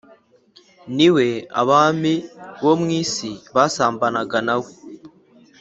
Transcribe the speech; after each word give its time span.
Ni 0.95 1.07
we 1.15 1.27
abami 1.61 2.13
bo 2.61 2.73
mu 2.81 2.89
isi 3.01 3.31
basambanaga 3.55 4.37
na 4.47 4.55
we, 4.61 4.71